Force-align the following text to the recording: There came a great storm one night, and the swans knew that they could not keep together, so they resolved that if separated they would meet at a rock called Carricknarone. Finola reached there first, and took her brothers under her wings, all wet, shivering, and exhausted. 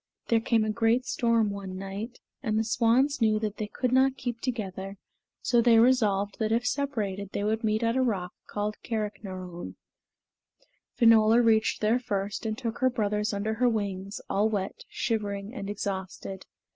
There 0.29 0.39
came 0.39 0.65
a 0.65 0.71
great 0.71 1.05
storm 1.05 1.51
one 1.51 1.77
night, 1.77 2.17
and 2.41 2.57
the 2.57 2.63
swans 2.63 3.21
knew 3.21 3.37
that 3.37 3.57
they 3.57 3.67
could 3.67 3.91
not 3.91 4.17
keep 4.17 4.41
together, 4.41 4.97
so 5.43 5.61
they 5.61 5.77
resolved 5.77 6.39
that 6.39 6.51
if 6.51 6.65
separated 6.65 7.33
they 7.33 7.43
would 7.43 7.63
meet 7.63 7.83
at 7.83 7.95
a 7.95 8.01
rock 8.01 8.33
called 8.47 8.77
Carricknarone. 8.83 9.75
Finola 10.95 11.39
reached 11.43 11.81
there 11.81 11.99
first, 11.99 12.47
and 12.47 12.57
took 12.57 12.79
her 12.79 12.89
brothers 12.89 13.31
under 13.31 13.53
her 13.53 13.69
wings, 13.69 14.19
all 14.27 14.49
wet, 14.49 14.85
shivering, 14.89 15.53
and 15.53 15.69
exhausted. 15.69 16.47